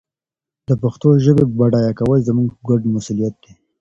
د 0.67 0.69
پښتو 0.81 1.07
ژبي 1.23 1.45
بډایه 1.57 1.93
کول 1.99 2.19
زموږ 2.27 2.49
ګډ 2.67 2.81
مسؤلیت 2.95 3.35
دی. 3.43 3.53